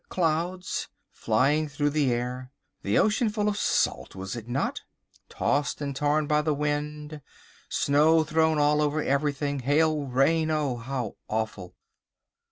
[0.09, 2.51] —clouds—flying through the air,
[2.81, 7.21] the ocean full of salt, was it not?—tossed and torn by the wind,
[7.69, 11.75] snow thrown all over everything, hail, rain—how awful!"